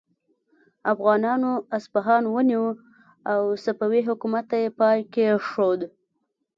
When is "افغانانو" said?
0.93-1.51